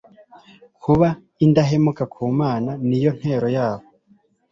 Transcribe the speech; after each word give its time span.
Kuba 0.83 1.07
indahemuka 1.45 2.03
ku 2.13 2.21
Mana 2.39 2.71
ni 2.87 2.97
yo 3.03 3.11
ntero 3.19 3.47
yabo 3.57 3.85